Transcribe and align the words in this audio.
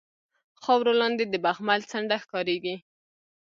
خاورو 0.63 0.91
لاندې 1.01 1.23
د 1.27 1.35
بخمل 1.45 1.79
څنډه 1.91 2.17
ښکاریږي 2.23 2.75